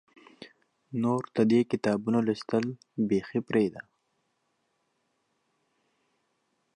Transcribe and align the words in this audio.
نور 1.01 1.21
د 1.35 1.37
دې 1.51 1.61
کتابونو 1.71 2.19
لوستل 2.27 2.65
بیخي 3.07 3.39
پرېږده. 3.49 3.81